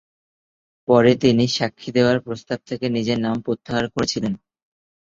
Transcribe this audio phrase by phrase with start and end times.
[0.87, 4.33] পরে তিনি সাক্ষ্য দেওয়ার প্রস্তাব থেকে নিজের নাম প্রত্যাহার করেছিলেন।